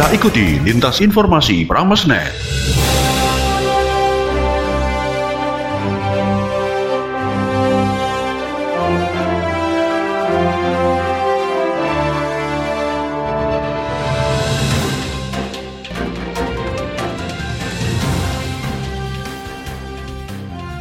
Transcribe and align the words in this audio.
Kita 0.00 0.16
ikuti 0.16 0.56
lintas 0.64 1.04
informasi 1.04 1.68
Pramesnet. 1.68 2.32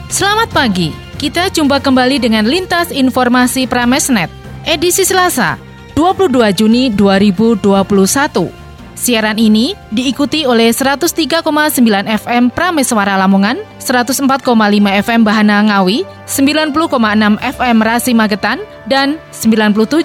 Selamat 0.07 0.47
pagi, 0.55 0.95
kita 1.19 1.51
jumpa 1.51 1.83
kembali 1.83 2.23
dengan 2.23 2.47
Lintas 2.47 2.95
Informasi 2.95 3.67
Pramesnet, 3.67 4.31
edisi 4.63 5.03
Selasa, 5.03 5.59
22 5.99 6.55
Juni 6.55 6.87
2021. 6.95 8.58
Siaran 8.99 9.39
ini 9.39 9.79
diikuti 9.95 10.43
oleh 10.43 10.75
103,9 10.75 11.39
FM 12.19 12.51
Prameswara 12.51 13.15
Lamongan, 13.15 13.63
104,5 13.79 14.43
FM 15.07 15.23
Bahana 15.23 15.63
Ngawi, 15.63 16.03
90,6 16.27 17.39
FM 17.39 17.77
Rasi 17.79 18.11
Magetan, 18.11 18.59
dan 18.91 19.15
97,8 19.31 20.03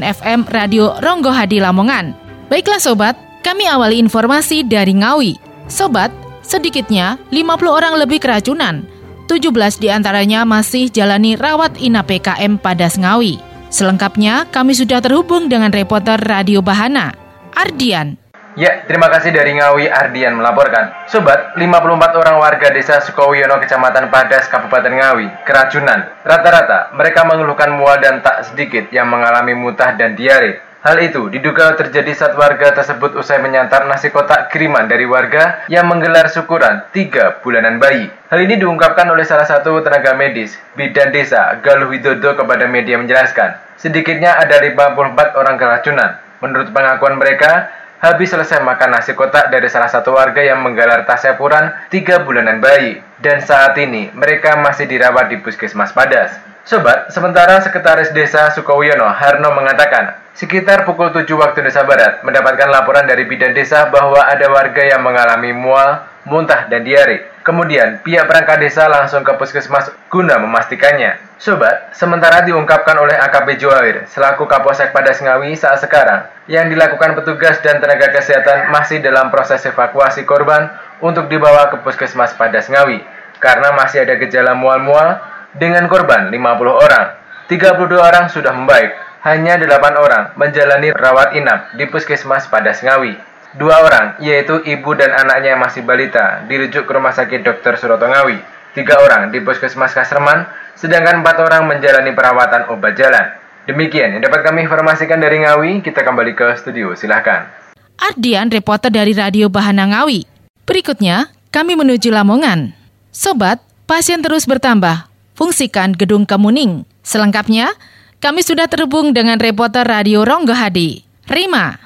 FM 0.00 0.40
Radio 0.48 0.96
Ronggo 1.04 1.36
Hadi 1.36 1.60
Lamongan. 1.60 2.16
Baiklah 2.48 2.80
sobat, 2.80 3.12
kami 3.44 3.68
awali 3.68 4.00
informasi 4.00 4.64
dari 4.64 4.96
Ngawi. 4.96 5.36
Sobat, 5.68 6.08
sedikitnya 6.40 7.20
50 7.28 7.68
orang 7.68 8.00
lebih 8.00 8.24
keracunan 8.24 8.88
17 9.28 9.80
di 9.80 9.88
antaranya 9.92 10.48
masih 10.48 10.88
jalani 10.88 11.36
rawat 11.36 11.76
inap 11.76 12.08
PKM 12.08 12.56
pada 12.56 12.88
Ngawi. 12.88 13.36
Selengkapnya, 13.68 14.48
kami 14.48 14.72
sudah 14.72 15.04
terhubung 15.04 15.50
dengan 15.50 15.68
reporter 15.68 16.20
Radio 16.20 16.62
Bahana, 16.62 17.23
Ardian. 17.54 18.18
Ya, 18.54 18.86
terima 18.86 19.10
kasih 19.10 19.34
dari 19.34 19.50
Ngawi 19.58 19.90
Ardian 19.90 20.38
melaporkan. 20.38 21.10
Sobat, 21.10 21.58
54 21.58 22.14
orang 22.14 22.38
warga 22.38 22.70
desa 22.70 23.02
Sukowiono, 23.02 23.58
Kecamatan 23.58 24.14
Padas, 24.14 24.46
Kabupaten 24.46 24.94
Ngawi, 24.94 25.26
keracunan. 25.42 26.06
Rata-rata, 26.22 26.94
mereka 26.94 27.26
mengeluhkan 27.26 27.74
mual 27.74 27.98
dan 27.98 28.22
tak 28.22 28.46
sedikit 28.46 28.86
yang 28.94 29.10
mengalami 29.10 29.58
muntah 29.58 29.98
dan 29.98 30.14
diare. 30.14 30.62
Hal 30.84 31.00
itu 31.00 31.32
diduga 31.32 31.72
terjadi 31.80 32.12
saat 32.12 32.36
warga 32.36 32.76
tersebut 32.76 33.16
usai 33.16 33.40
menyantap 33.40 33.88
nasi 33.88 34.12
kotak 34.12 34.52
kiriman 34.52 34.84
dari 34.84 35.08
warga 35.08 35.64
yang 35.72 35.88
menggelar 35.88 36.28
syukuran 36.28 36.84
tiga 36.92 37.40
bulanan 37.40 37.80
bayi. 37.80 38.12
Hal 38.28 38.38
ini 38.44 38.60
diungkapkan 38.60 39.08
oleh 39.08 39.24
salah 39.24 39.48
satu 39.48 39.80
tenaga 39.80 40.12
medis, 40.12 40.54
bidan 40.76 41.08
desa, 41.08 41.56
Galuh 41.64 41.88
Widodo 41.88 42.36
kepada 42.36 42.68
media 42.68 43.00
menjelaskan. 43.00 43.56
Sedikitnya 43.80 44.36
ada 44.36 44.60
54 44.60 45.40
orang 45.40 45.56
keracunan. 45.56 46.23
Menurut 46.44 46.68
pengakuan 46.76 47.16
mereka, 47.16 47.72
habis 48.04 48.28
selesai 48.28 48.60
makan 48.60 49.00
nasi 49.00 49.16
kotak 49.16 49.48
dari 49.48 49.64
salah 49.72 49.88
satu 49.88 50.12
warga 50.12 50.44
yang 50.44 50.60
menggelar 50.60 51.08
tasyakuran 51.08 51.72
tiga 51.88 52.20
bulanan 52.20 52.60
bayi. 52.60 53.00
Dan 53.16 53.40
saat 53.40 53.72
ini 53.80 54.12
mereka 54.12 54.60
masih 54.60 54.84
dirawat 54.84 55.32
di 55.32 55.40
puskesmas 55.40 55.96
Padas. 55.96 56.36
Sobat, 56.68 57.08
sementara 57.08 57.60
Sekretaris 57.64 58.12
Desa 58.12 58.52
Sukowiono 58.52 59.08
Harno 59.08 59.56
mengatakan, 59.56 60.20
sekitar 60.36 60.84
pukul 60.84 61.12
7 61.12 61.24
waktu 61.36 61.64
Indonesia 61.64 61.84
Barat 61.88 62.12
mendapatkan 62.24 62.68
laporan 62.68 63.08
dari 63.08 63.24
bidan 63.24 63.56
desa 63.56 63.88
bahwa 63.88 64.20
ada 64.20 64.48
warga 64.52 64.84
yang 64.84 65.00
mengalami 65.04 65.52
mual, 65.52 66.04
muntah, 66.28 66.68
dan 66.68 66.84
diare. 66.84 67.32
Kemudian, 67.44 68.00
pihak 68.00 68.24
perangkat 68.24 68.56
desa 68.64 68.88
langsung 68.88 69.20
ke 69.20 69.36
puskesmas 69.36 69.92
guna 70.08 70.40
memastikannya. 70.40 71.20
Sobat, 71.36 71.92
sementara 71.92 72.40
diungkapkan 72.40 72.96
oleh 72.96 73.20
AKP 73.20 73.60
Joawir 73.60 74.08
selaku 74.08 74.48
Kapolsek 74.48 74.96
Padas 74.96 75.20
Ngawi 75.20 75.52
saat 75.52 75.84
sekarang, 75.84 76.24
yang 76.48 76.72
dilakukan 76.72 77.12
petugas 77.20 77.60
dan 77.60 77.84
tenaga 77.84 78.08
kesehatan 78.16 78.72
masih 78.72 79.04
dalam 79.04 79.28
proses 79.28 79.60
evakuasi 79.68 80.24
korban 80.24 80.72
untuk 81.04 81.28
dibawa 81.28 81.68
ke 81.68 81.84
puskesmas 81.84 82.32
Padas 82.32 82.72
Ngawi, 82.72 83.04
karena 83.44 83.76
masih 83.76 84.08
ada 84.08 84.16
gejala 84.16 84.56
mual-mual, 84.56 85.20
dengan 85.52 85.84
korban 85.86 86.32
50 86.32 86.40
orang. 86.72 87.06
32 87.52 88.00
orang 88.00 88.32
sudah 88.32 88.56
membaik, 88.56 88.96
hanya 89.20 89.60
8 89.60 90.00
orang 90.00 90.32
menjalani 90.40 90.96
rawat 90.96 91.36
inap 91.36 91.76
di 91.76 91.84
puskesmas 91.92 92.48
pada 92.48 92.72
Ngawi. 92.72 93.33
Dua 93.54 93.86
orang, 93.86 94.18
yaitu 94.18 94.58
ibu 94.66 94.98
dan 94.98 95.14
anaknya 95.14 95.54
yang 95.54 95.62
masih 95.62 95.86
balita, 95.86 96.42
dirujuk 96.50 96.90
ke 96.90 96.92
rumah 96.92 97.14
sakit 97.14 97.46
Dr. 97.46 97.78
Suroto 97.78 98.10
Ngawi. 98.10 98.34
Tiga 98.74 98.98
orang 98.98 99.30
di 99.30 99.38
puskesmas 99.38 99.94
Kasreman, 99.94 100.50
sedangkan 100.74 101.22
empat 101.22 101.38
orang 101.38 101.70
menjalani 101.70 102.10
perawatan 102.10 102.66
obat 102.74 102.98
jalan. 102.98 103.30
Demikian 103.70 104.18
yang 104.18 104.26
dapat 104.26 104.42
kami 104.42 104.66
informasikan 104.66 105.22
dari 105.22 105.46
Ngawi, 105.46 105.86
kita 105.86 106.02
kembali 106.02 106.34
ke 106.34 106.58
studio, 106.58 106.98
silahkan. 106.98 107.46
Ardian, 107.94 108.50
reporter 108.50 108.90
dari 108.90 109.14
Radio 109.14 109.46
Bahana 109.46 109.86
Ngawi. 109.86 110.26
Berikutnya, 110.66 111.30
kami 111.54 111.78
menuju 111.78 112.10
Lamongan. 112.10 112.74
Sobat, 113.14 113.62
pasien 113.86 114.18
terus 114.18 114.50
bertambah, 114.50 115.06
fungsikan 115.38 115.94
gedung 115.94 116.26
Kemuning. 116.26 116.82
Selengkapnya, 117.06 117.70
kami 118.18 118.42
sudah 118.42 118.66
terhubung 118.66 119.14
dengan 119.14 119.38
reporter 119.38 119.86
Radio 119.86 120.26
Ronggo 120.26 120.58
Hadi, 120.58 121.06
Rima. 121.30 121.83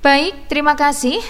Baik, 0.00 0.48
terima 0.48 0.80
kasih. 0.80 1.20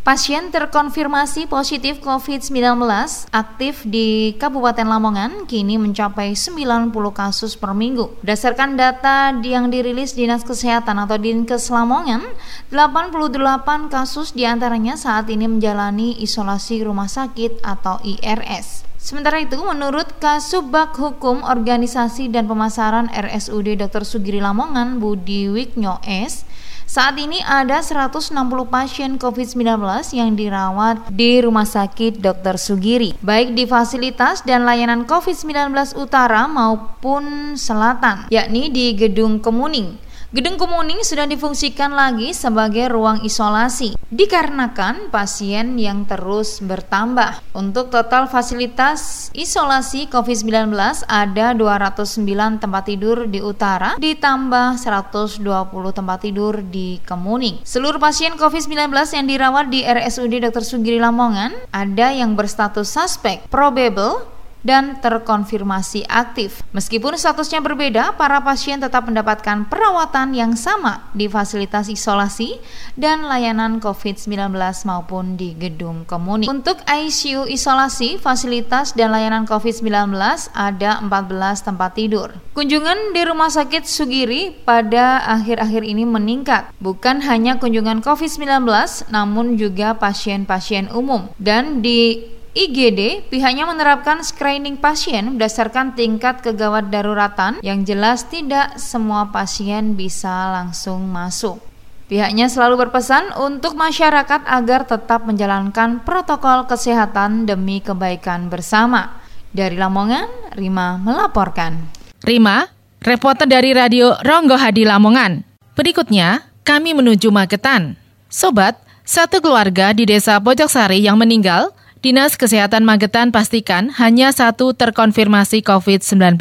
Pasien 0.00 0.48
terkonfirmasi 0.48 1.52
positif 1.52 2.00
COVID-19 2.00 2.80
aktif 3.28 3.84
di 3.84 4.32
Kabupaten 4.40 4.88
Lamongan 4.88 5.44
kini 5.44 5.76
mencapai 5.76 6.32
90 6.32 6.96
kasus 7.12 7.60
per 7.60 7.76
minggu. 7.76 8.16
Berdasarkan 8.24 8.80
data 8.80 9.36
yang 9.44 9.68
dirilis 9.68 10.16
Dinas 10.16 10.48
Kesehatan 10.48 10.96
atau 10.96 11.20
Dinkes 11.20 11.68
Lamongan, 11.68 12.24
88 12.72 13.92
kasus 13.92 14.32
di 14.32 14.48
antaranya 14.48 14.96
saat 14.96 15.28
ini 15.28 15.44
menjalani 15.44 16.16
isolasi 16.16 16.88
rumah 16.88 17.12
sakit 17.12 17.60
atau 17.60 18.00
IRS. 18.00 18.88
Sementara 18.96 19.44
itu, 19.44 19.60
menurut 19.60 20.16
Kasubag 20.18 20.96
Hukum 20.96 21.44
Organisasi 21.44 22.32
dan 22.32 22.48
Pemasaran 22.48 23.12
RSUD 23.12 23.76
Dr. 23.76 24.08
Sugiri 24.08 24.40
Lamongan, 24.40 25.04
Budi 25.04 25.52
Wiknyo 25.52 26.00
S, 26.00 26.48
saat 26.86 27.18
ini 27.18 27.42
ada 27.42 27.82
160 27.82 28.30
pasien 28.70 29.18
COVID-19 29.18 29.82
yang 30.14 30.38
dirawat 30.38 31.10
di 31.10 31.42
Rumah 31.42 31.66
Sakit 31.66 32.22
Dr. 32.22 32.54
Sugiri, 32.62 33.10
baik 33.18 33.58
di 33.58 33.66
fasilitas 33.66 34.46
dan 34.46 34.62
layanan 34.62 35.02
COVID-19 35.02 35.74
utara 35.98 36.46
maupun 36.46 37.58
selatan, 37.58 38.30
yakni 38.30 38.70
di 38.70 38.94
Gedung 38.94 39.42
Kemuning. 39.42 40.05
Gedung 40.34 40.58
Kemuning 40.58 41.06
sudah 41.06 41.22
difungsikan 41.30 41.94
lagi 41.94 42.34
sebagai 42.34 42.90
ruang 42.90 43.22
isolasi 43.22 43.94
dikarenakan 44.10 45.14
pasien 45.14 45.78
yang 45.78 46.02
terus 46.02 46.58
bertambah. 46.58 47.38
Untuk 47.54 47.94
total 47.94 48.26
fasilitas 48.26 49.30
isolasi 49.38 50.10
COVID-19 50.10 50.74
ada 51.06 51.54
209 51.54 52.58
tempat 52.58 52.82
tidur 52.90 53.30
di 53.30 53.38
utara 53.38 53.94
ditambah 54.02 54.82
120 54.82 55.46
tempat 55.94 56.18
tidur 56.18 56.58
di 56.58 56.98
Kemuning. 57.06 57.62
Seluruh 57.62 58.02
pasien 58.02 58.34
COVID-19 58.34 58.90
yang 59.14 59.26
dirawat 59.30 59.70
di 59.70 59.86
RSUD 59.86 60.42
Dr. 60.42 60.66
Sugiri 60.66 60.98
Lamongan 60.98 61.54
ada 61.70 62.10
yang 62.10 62.34
berstatus 62.34 62.90
suspek, 62.90 63.46
probable, 63.46 64.26
dan 64.66 64.98
terkonfirmasi 64.98 66.10
aktif. 66.10 66.66
Meskipun 66.74 67.14
statusnya 67.14 67.62
berbeda, 67.62 68.18
para 68.18 68.42
pasien 68.42 68.82
tetap 68.82 69.06
mendapatkan 69.06 69.70
perawatan 69.70 70.34
yang 70.34 70.58
sama 70.58 71.06
di 71.14 71.30
fasilitas 71.30 71.86
isolasi 71.86 72.58
dan 72.98 73.30
layanan 73.30 73.78
COVID-19 73.78 74.50
maupun 74.82 75.38
di 75.38 75.54
gedung 75.54 76.02
komunik. 76.02 76.50
Untuk 76.50 76.82
ICU 76.82 77.46
isolasi, 77.46 78.18
fasilitas 78.18 78.90
dan 78.98 79.14
layanan 79.14 79.46
COVID-19 79.46 80.10
ada 80.50 80.98
14 80.98 81.62
tempat 81.62 81.94
tidur. 81.94 82.34
Kunjungan 82.58 83.14
di 83.14 83.22
Rumah 83.22 83.54
Sakit 83.54 83.86
Sugiri 83.86 84.50
pada 84.66 85.22
akhir-akhir 85.30 85.86
ini 85.86 86.02
meningkat, 86.02 86.74
bukan 86.82 87.22
hanya 87.22 87.62
kunjungan 87.62 88.02
COVID-19 88.02 88.66
namun 89.14 89.54
juga 89.54 89.94
pasien-pasien 89.94 90.90
umum 90.90 91.28
dan 91.38 91.84
di 91.84 92.32
IGD, 92.56 93.28
pihaknya 93.28 93.68
menerapkan 93.68 94.24
screening 94.24 94.80
pasien 94.80 95.36
berdasarkan 95.36 95.92
tingkat 95.92 96.40
kegawat 96.40 96.88
daruratan 96.88 97.60
yang 97.60 97.84
jelas 97.84 98.24
tidak 98.32 98.80
semua 98.80 99.28
pasien 99.28 99.92
bisa 99.92 100.56
langsung 100.56 101.04
masuk. 101.04 101.60
Pihaknya 102.08 102.48
selalu 102.48 102.88
berpesan 102.88 103.36
untuk 103.36 103.76
masyarakat 103.76 104.48
agar 104.48 104.88
tetap 104.88 105.28
menjalankan 105.28 106.00
protokol 106.00 106.64
kesehatan 106.64 107.44
demi 107.44 107.84
kebaikan 107.84 108.48
bersama. 108.48 109.20
Dari 109.52 109.76
Lamongan, 109.76 110.56
Rima 110.56 110.96
melaporkan. 110.96 111.92
Rima, 112.24 112.72
reporter 113.04 113.44
dari 113.44 113.76
Radio 113.76 114.16
Ronggo 114.24 114.56
Hadi 114.56 114.88
Lamongan. 114.88 115.44
Berikutnya, 115.76 116.40
kami 116.64 116.96
menuju 116.96 117.28
Magetan. 117.28 118.00
Sobat, 118.32 118.80
satu 119.04 119.44
keluarga 119.44 119.92
di 119.92 120.08
desa 120.08 120.40
Pojoksari 120.40 121.04
yang 121.04 121.20
meninggal 121.20 121.75
Dinas 122.04 122.36
Kesehatan 122.36 122.84
Magetan 122.84 123.32
pastikan 123.32 123.88
hanya 123.96 124.28
satu 124.28 124.76
terkonfirmasi 124.76 125.64
COVID-19. 125.64 126.36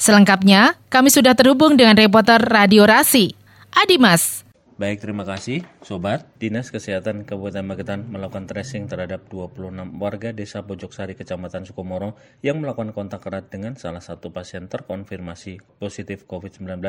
Selengkapnya, 0.00 0.80
kami 0.88 1.12
sudah 1.12 1.36
terhubung 1.36 1.76
dengan 1.76 2.00
reporter 2.00 2.40
Radio 2.40 2.88
Rasi, 2.88 3.36
Adimas. 3.76 4.48
Baik, 4.80 5.04
terima 5.04 5.28
kasih 5.28 5.60
Sobat. 5.84 6.24
Dinas 6.40 6.72
Kesehatan 6.72 7.28
Kabupaten 7.28 7.60
Magetan 7.60 8.08
melakukan 8.08 8.48
tracing 8.48 8.88
terhadap 8.88 9.28
26 9.28 9.76
warga 10.00 10.32
desa 10.32 10.64
Pojoksari 10.64 11.12
Kecamatan 11.12 11.68
Sukomoro 11.68 12.16
yang 12.40 12.64
melakukan 12.64 12.96
kontak 12.96 13.28
erat 13.28 13.52
dengan 13.52 13.76
salah 13.76 14.00
satu 14.00 14.32
pasien 14.32 14.72
terkonfirmasi 14.72 15.60
positif 15.76 16.24
COVID-19 16.24 16.80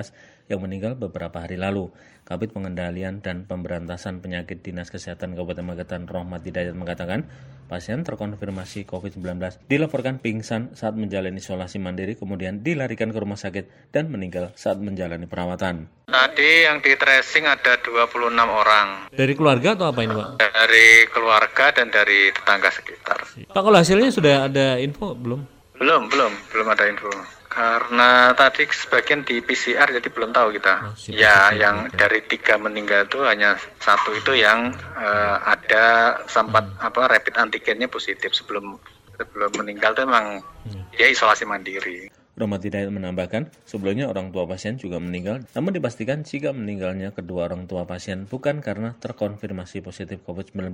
yang 0.47 0.63
meninggal 0.63 0.95
beberapa 0.95 1.43
hari 1.43 1.59
lalu. 1.59 1.91
Kabit 2.23 2.55
Pengendalian 2.55 3.19
dan 3.19 3.43
Pemberantasan 3.43 4.23
Penyakit 4.23 4.63
Dinas 4.63 4.87
Kesehatan 4.87 5.35
Kabupaten 5.35 5.67
Magetan 5.67 6.07
Rohmat 6.07 6.47
Hidayat 6.47 6.71
mengatakan 6.71 7.27
pasien 7.71 8.03
terkonfirmasi 8.03 8.83
COVID-19 8.83 9.71
dilaporkan 9.71 10.19
pingsan 10.19 10.75
saat 10.75 10.91
menjalani 10.99 11.39
isolasi 11.39 11.79
mandiri 11.79 12.19
kemudian 12.19 12.59
dilarikan 12.59 13.15
ke 13.15 13.19
rumah 13.23 13.39
sakit 13.39 13.95
dan 13.95 14.11
meninggal 14.11 14.51
saat 14.59 14.75
menjalani 14.83 15.23
perawatan. 15.23 15.87
Tadi 16.11 16.67
yang 16.67 16.83
di 16.83 16.91
tracing 16.99 17.47
ada 17.47 17.79
26 17.79 18.35
orang. 18.43 19.07
Dari 19.15 19.31
keluarga 19.31 19.79
atau 19.79 19.87
apa 19.87 20.03
ini 20.03 20.11
Pak? 20.11 20.29
Dari 20.43 20.87
keluarga 21.07 21.65
dan 21.71 21.87
dari 21.87 22.27
tetangga 22.35 22.67
sekitar. 22.67 23.23
Pak 23.47 23.61
kalau 23.63 23.79
hasilnya 23.79 24.11
sudah 24.11 24.51
ada 24.51 24.75
info 24.75 25.15
belum? 25.15 25.39
Belum, 25.79 26.11
belum, 26.11 26.31
belum 26.51 26.67
ada 26.67 26.83
info. 26.91 27.07
Karena 27.51 28.31
tadi 28.31 28.63
sebagian 28.63 29.27
di 29.27 29.43
PCR 29.43 29.91
jadi 29.91 30.07
belum 30.07 30.31
tahu 30.31 30.55
kita. 30.55 30.75
Oh, 30.87 30.95
ya, 31.11 31.51
yang 31.51 31.91
dari 31.91 32.23
tiga 32.23 32.55
meninggal 32.55 33.11
itu 33.11 33.19
hanya 33.27 33.59
satu 33.83 34.15
itu 34.15 34.39
yang 34.39 34.71
uh, 34.95 35.35
ada 35.43 36.15
sempat 36.31 36.63
hmm. 36.63 36.87
apa 36.87 37.11
rapid 37.11 37.35
antigennya 37.35 37.91
positif 37.91 38.31
sebelum 38.31 38.79
sebelum 39.19 39.51
meninggal 39.59 39.91
itu 39.91 40.07
memang 40.07 40.39
hmm. 40.63 40.95
dia 40.95 41.11
isolasi 41.11 41.43
mandiri. 41.43 42.07
Rahmat 42.41 42.65
Hidayat 42.65 42.89
menambahkan, 42.89 43.53
sebelumnya 43.69 44.09
orang 44.09 44.33
tua 44.33 44.49
pasien 44.49 44.81
juga 44.81 44.97
meninggal, 44.97 45.45
namun 45.53 45.77
dipastikan 45.77 46.25
jika 46.25 46.49
meninggalnya 46.49 47.13
kedua 47.13 47.45
orang 47.45 47.69
tua 47.69 47.85
pasien 47.85 48.25
bukan 48.25 48.65
karena 48.65 48.97
terkonfirmasi 48.97 49.85
positif 49.85 50.25
COVID-19. 50.25 50.73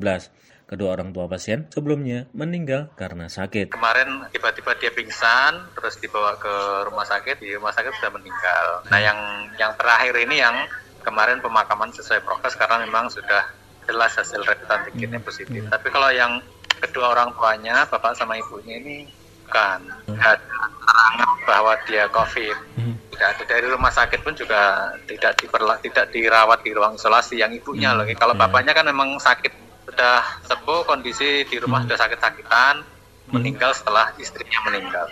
Kedua 0.67 0.95
orang 0.95 1.11
tua 1.11 1.27
pasien 1.27 1.67
sebelumnya 1.67 2.31
meninggal 2.31 2.87
karena 2.95 3.27
sakit. 3.27 3.75
Kemarin 3.75 4.31
tiba-tiba 4.31 4.79
dia 4.79 4.91
pingsan, 4.95 5.75
terus 5.75 5.99
dibawa 5.99 6.39
ke 6.39 6.87
rumah 6.87 7.03
sakit, 7.03 7.43
di 7.43 7.51
rumah 7.59 7.75
sakit 7.75 7.91
sudah 7.99 8.11
meninggal. 8.15 8.65
Nah 8.87 8.99
yang 9.03 9.19
yang 9.59 9.75
terakhir 9.75 10.15
ini 10.23 10.39
yang 10.39 10.55
kemarin 11.03 11.43
pemakaman 11.43 11.91
sesuai 11.91 12.23
prokes 12.23 12.55
karena 12.55 12.83
memang 12.83 13.11
sudah 13.11 13.47
jelas 13.87 14.15
hasil 14.15 14.43
rapid 14.43 14.67
antigennya 14.67 15.19
positif. 15.23 15.63
Hmm. 15.63 15.71
Tapi 15.71 15.87
kalau 15.91 16.11
yang 16.11 16.43
kedua 16.83 17.15
orang 17.15 17.31
tuanya, 17.33 17.87
bapak 17.87 18.13
sama 18.13 18.35
ibunya 18.35 18.77
ini 18.83 19.16
bukan. 19.47 19.79
Ada 20.11 20.35
keterangan 20.43 21.29
bahwa 21.47 21.73
dia 21.87 22.03
COVID. 22.11 22.57
Hmm. 22.75 22.95
Tidak 23.15 23.27
ada 23.33 23.43
dari 23.47 23.67
rumah 23.71 23.91
sakit 23.95 24.19
pun 24.21 24.35
juga 24.35 24.91
tidak 25.07 25.39
diperla, 25.39 25.79
tidak 25.79 26.11
dirawat 26.11 26.59
di 26.61 26.71
ruang 26.75 26.99
isolasi 26.99 27.39
yang 27.39 27.55
ibunya 27.55 27.95
hmm. 27.95 27.97
loh. 28.03 28.05
Kalau 28.11 28.35
yeah. 28.35 28.41
bapaknya 28.43 28.73
kan 28.75 28.85
memang 28.85 29.15
sakit 29.17 29.53
sudah 29.87 30.19
sepuh 30.45 30.83
kondisi 30.83 31.47
di 31.47 31.55
rumah 31.57 31.81
hmm. 31.81 31.87
sudah 31.89 31.97
sakit-sakitan 32.03 32.75
hmm. 32.83 33.31
meninggal 33.33 33.71
setelah 33.71 34.11
istrinya 34.19 34.59
meninggal. 34.67 35.07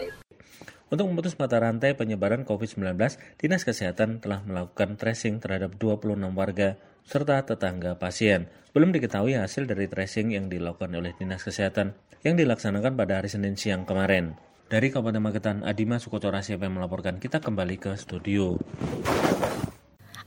Untuk 0.86 1.10
memutus 1.10 1.34
mata 1.42 1.58
rantai 1.58 1.98
penyebaran 1.98 2.46
COVID-19, 2.46 2.94
Dinas 3.42 3.66
Kesehatan 3.66 4.22
telah 4.22 4.46
melakukan 4.46 5.02
tracing 5.02 5.42
terhadap 5.42 5.74
26 5.82 6.14
warga 6.38 6.78
serta 7.06 7.46
tetangga 7.46 7.96
pasien. 7.96 8.50
Belum 8.76 8.92
diketahui 8.92 9.38
hasil 9.40 9.70
dari 9.70 9.88
tracing 9.88 10.36
yang 10.36 10.52
dilakukan 10.52 10.92
oleh 10.92 11.16
Dinas 11.16 11.46
Kesehatan 11.46 11.96
yang 12.26 12.36
dilaksanakan 12.36 12.98
pada 12.98 13.22
hari 13.22 13.30
Senin 13.32 13.56
siang 13.56 13.88
kemarin. 13.88 14.36
Dari 14.66 14.90
Kabupaten 14.90 15.22
Magetan, 15.22 15.58
Adima 15.62 16.02
Sukotora 16.02 16.42
siapa 16.42 16.66
yang 16.66 16.82
melaporkan. 16.82 17.22
Kita 17.22 17.38
kembali 17.38 17.78
ke 17.78 17.94
studio. 17.96 18.58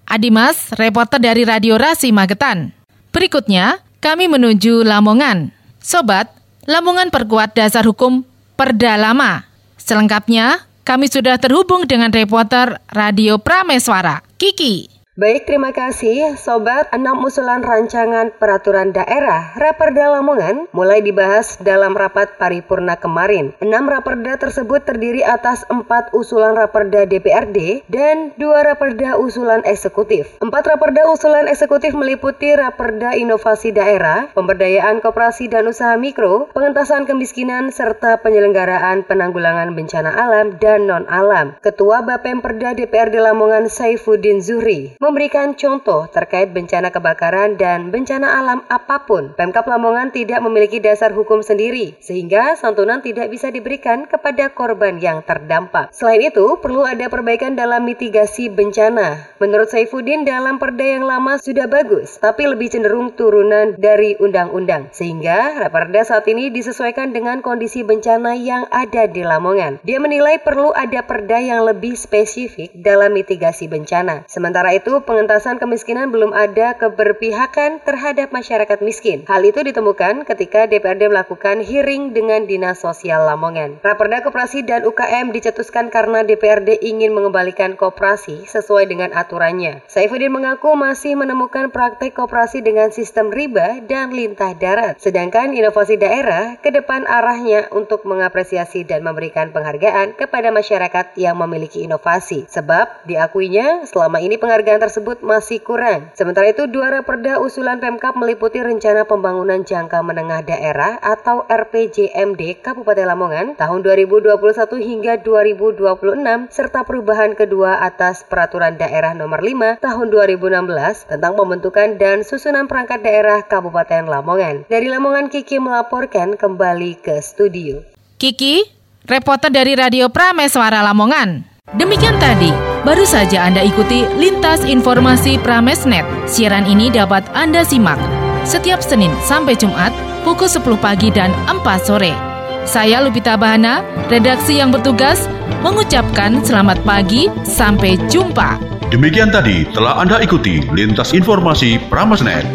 Adimas, 0.06 0.72
reporter 0.78 1.20
dari 1.20 1.42
Radio 1.42 1.76
Rasi 1.76 2.14
Magetan. 2.14 2.72
Berikutnya, 3.10 3.82
kami 3.98 4.30
menuju 4.30 4.86
Lamongan. 4.86 5.52
Sobat, 5.82 6.32
Lamongan 6.70 7.10
perkuat 7.10 7.52
dasar 7.58 7.84
hukum 7.84 8.22
Perda 8.54 8.94
Lama. 8.94 9.44
Selengkapnya, 9.76 10.64
kami 10.86 11.10
sudah 11.10 11.36
terhubung 11.36 11.84
dengan 11.84 12.14
reporter 12.14 12.80
Radio 12.88 13.36
Prameswara, 13.42 14.22
Kiki. 14.40 14.97
Baik, 15.18 15.50
terima 15.50 15.74
kasih 15.74 16.38
Sobat. 16.38 16.94
Enam 16.94 17.26
usulan 17.26 17.58
rancangan 17.58 18.30
peraturan 18.38 18.94
daerah 18.94 19.50
Raperda 19.58 20.14
Lamongan 20.14 20.70
mulai 20.70 21.02
dibahas 21.02 21.58
dalam 21.58 21.98
rapat 21.98 22.38
paripurna 22.38 22.94
kemarin. 22.94 23.50
Enam 23.58 23.90
raperda 23.90 24.38
tersebut 24.38 24.86
terdiri 24.86 25.26
atas 25.26 25.66
empat 25.66 26.14
usulan 26.14 26.54
raperda 26.54 27.02
DPRD 27.02 27.82
dan 27.90 28.30
dua 28.38 28.62
raperda 28.62 29.18
usulan 29.18 29.66
eksekutif. 29.66 30.38
Empat 30.38 30.70
raperda 30.70 31.10
usulan 31.10 31.50
eksekutif 31.50 31.98
meliputi 31.98 32.54
raperda 32.54 33.18
inovasi 33.18 33.74
daerah, 33.74 34.30
pemberdayaan 34.38 35.02
koperasi 35.02 35.50
dan 35.50 35.66
usaha 35.66 35.98
mikro, 35.98 36.46
pengentasan 36.54 37.10
kemiskinan, 37.10 37.74
serta 37.74 38.22
penyelenggaraan 38.22 39.02
penanggulangan 39.02 39.74
bencana 39.74 40.14
alam 40.14 40.62
dan 40.62 40.86
non-alam. 40.86 41.58
Ketua 41.58 42.06
Bapemperda 42.06 42.78
DPRD 42.78 43.18
Lamongan 43.18 43.66
Saifuddin 43.66 44.38
Zuhri 44.38 44.94
memberikan 45.08 45.56
contoh 45.56 46.04
terkait 46.12 46.52
bencana 46.52 46.92
kebakaran 46.92 47.56
dan 47.56 47.88
bencana 47.88 48.28
alam 48.36 48.60
apa 48.68 49.08
pun. 49.08 49.32
Pemkap 49.32 49.64
Lamongan 49.64 50.12
tidak 50.12 50.44
memiliki 50.44 50.84
dasar 50.84 51.16
hukum 51.16 51.40
sendiri, 51.40 51.96
sehingga 52.04 52.60
santunan 52.60 53.00
tidak 53.00 53.32
bisa 53.32 53.48
diberikan 53.48 54.04
kepada 54.04 54.52
korban 54.52 55.00
yang 55.00 55.24
terdampak. 55.24 55.88
Selain 55.96 56.20
itu, 56.20 56.60
perlu 56.60 56.84
ada 56.84 57.08
perbaikan 57.08 57.56
dalam 57.56 57.88
mitigasi 57.88 58.52
bencana. 58.52 59.32
Menurut 59.40 59.72
Saifuddin, 59.72 60.28
dalam 60.28 60.60
perda 60.60 60.84
yang 60.84 61.08
lama 61.08 61.40
sudah 61.40 61.64
bagus, 61.64 62.20
tapi 62.20 62.44
lebih 62.44 62.68
cenderung 62.68 63.16
turunan 63.16 63.80
dari 63.80 64.12
undang-undang, 64.20 64.92
sehingga 64.92 65.56
raperda 65.64 66.04
saat 66.04 66.28
ini 66.28 66.52
disesuaikan 66.52 67.16
dengan 67.16 67.40
kondisi 67.40 67.80
bencana 67.80 68.36
yang 68.36 68.68
ada 68.68 69.08
di 69.08 69.24
Lamongan. 69.24 69.80
Dia 69.88 69.96
menilai 70.02 70.44
perlu 70.44 70.76
ada 70.76 71.00
perda 71.00 71.40
yang 71.40 71.64
lebih 71.64 71.96
spesifik 71.96 72.76
dalam 72.76 73.16
mitigasi 73.16 73.72
bencana. 73.72 74.28
Sementara 74.28 74.76
itu, 74.76 74.97
pengentasan 75.02 75.62
kemiskinan 75.62 76.10
belum 76.10 76.34
ada 76.34 76.78
keberpihakan 76.78 77.82
terhadap 77.82 78.30
masyarakat 78.30 78.78
miskin. 78.82 79.26
Hal 79.28 79.44
itu 79.44 79.60
ditemukan 79.62 80.26
ketika 80.26 80.64
DPRD 80.70 81.10
melakukan 81.10 81.60
hearing 81.62 82.16
dengan 82.16 82.48
Dinas 82.48 82.82
Sosial 82.82 83.26
Lamongan. 83.26 83.82
Raperda 83.84 84.24
Koperasi 84.24 84.64
dan 84.64 84.82
UKM 84.86 85.34
dicetuskan 85.34 85.90
karena 85.92 86.24
DPRD 86.24 86.80
ingin 86.82 87.12
mengembalikan 87.12 87.74
koperasi 87.74 88.48
sesuai 88.48 88.88
dengan 88.88 89.12
aturannya. 89.14 89.84
Saifuddin 89.90 90.32
mengaku 90.32 90.74
masih 90.78 91.14
menemukan 91.18 91.68
praktek 91.74 92.16
koperasi 92.16 92.64
dengan 92.64 92.94
sistem 92.94 93.28
riba 93.28 93.82
dan 93.84 94.14
lintah 94.14 94.54
darat. 94.56 94.96
Sedangkan 94.98 95.52
inovasi 95.52 95.98
daerah 95.98 96.56
ke 96.58 96.70
depan 96.70 97.04
arahnya 97.04 97.70
untuk 97.74 98.06
mengapresiasi 98.06 98.86
dan 98.86 99.02
memberikan 99.02 99.50
penghargaan 99.50 100.14
kepada 100.14 100.54
masyarakat 100.54 101.14
yang 101.18 101.36
memiliki 101.38 101.84
inovasi. 101.84 102.46
Sebab 102.48 103.04
diakuinya 103.04 103.84
selama 103.84 104.22
ini 104.22 104.38
penghargaan 104.38 104.77
tersebut 104.78 105.22
masih 105.22 105.62
kurang. 105.62 106.10
Sementara 106.14 106.50
itu, 106.50 106.66
dua 106.70 106.90
raperda 106.94 107.42
usulan 107.42 107.78
Pemkap 107.78 108.14
meliputi 108.14 108.62
Rencana 108.62 109.06
Pembangunan 109.06 109.62
Jangka 109.62 110.02
Menengah 110.02 110.46
Daerah 110.46 110.98
atau 111.02 111.44
RPJMD 111.46 112.62
Kabupaten 112.62 113.06
Lamongan 113.06 113.58
tahun 113.58 113.82
2021 113.82 114.38
hingga 114.78 115.20
2026 115.20 116.54
serta 116.54 116.86
perubahan 116.86 117.34
kedua 117.34 117.82
atas 117.82 118.22
Peraturan 118.26 118.78
Daerah 118.78 119.12
Nomor 119.12 119.42
5 119.42 119.82
tahun 119.82 120.06
2016 120.14 121.10
tentang 121.10 121.32
pembentukan 121.34 121.98
dan 121.98 122.22
susunan 122.22 122.70
perangkat 122.70 123.02
daerah 123.02 123.42
Kabupaten 123.44 124.06
Lamongan. 124.06 124.64
Dari 124.70 124.86
Lamongan, 124.86 125.32
Kiki 125.32 125.58
melaporkan 125.58 126.38
kembali 126.38 127.02
ke 127.02 127.18
studio. 127.18 127.82
Kiki, 128.18 128.66
reporter 129.06 129.50
dari 129.50 129.74
Radio 129.74 130.10
Prameswara 130.10 130.82
Lamongan. 130.82 131.57
Demikian 131.76 132.16
tadi, 132.16 132.48
baru 132.80 133.04
saja 133.04 133.44
Anda 133.44 133.60
ikuti 133.60 134.08
Lintas 134.16 134.64
Informasi 134.64 135.36
Pramesnet. 135.36 136.00
Siaran 136.24 136.64
ini 136.64 136.88
dapat 136.88 137.28
Anda 137.36 137.60
simak 137.60 138.00
setiap 138.48 138.80
Senin 138.80 139.12
sampai 139.20 139.52
Jumat 139.52 139.92
pukul 140.24 140.48
10 140.48 140.64
pagi 140.80 141.12
dan 141.12 141.28
4 141.44 141.60
sore. 141.84 142.16
Saya 142.64 143.04
Lupita 143.04 143.36
Bahana, 143.36 143.84
redaksi 144.08 144.56
yang 144.56 144.72
bertugas, 144.72 145.28
mengucapkan 145.60 146.40
selamat 146.40 146.80
pagi, 146.88 147.28
sampai 147.44 148.00
jumpa. 148.08 148.56
Demikian 148.88 149.28
tadi 149.28 149.68
telah 149.68 150.00
Anda 150.00 150.24
ikuti 150.24 150.64
Lintas 150.72 151.12
Informasi 151.12 151.76
Pramesnet. 151.92 152.48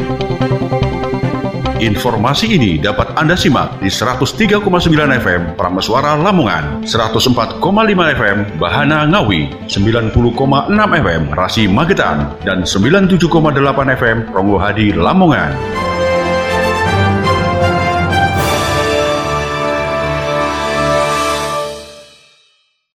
Informasi 1.84 2.56
ini 2.56 2.80
dapat 2.80 3.12
Anda 3.20 3.36
simak 3.36 3.84
di 3.84 3.92
103,9 3.92 4.63
FM 5.20 5.60
Prameswara 5.60 6.16
Lamongan, 6.16 6.88
104,5 6.88 7.60
FM 8.16 8.56
Bahana 8.56 9.04
Ngawi, 9.04 9.68
90,6 9.68 10.16
FM 10.80 11.24
Rasi 11.36 11.68
Magetan, 11.68 12.40
dan 12.48 12.63
97,8 12.63 14.00
FM 14.00 14.32
Ronggo 14.32 14.63
Hadi 14.63 14.96
Lamongan. 14.96 15.92